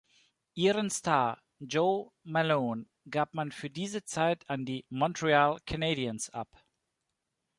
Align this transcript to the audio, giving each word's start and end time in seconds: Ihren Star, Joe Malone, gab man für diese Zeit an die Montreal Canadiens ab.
Ihren 0.55 0.89
Star, 0.89 1.39
Joe 1.59 2.09
Malone, 2.23 2.87
gab 3.11 3.35
man 3.35 3.51
für 3.51 3.69
diese 3.69 4.03
Zeit 4.03 4.49
an 4.49 4.65
die 4.65 4.83
Montreal 4.89 5.59
Canadiens 5.67 6.31
ab. 6.31 6.47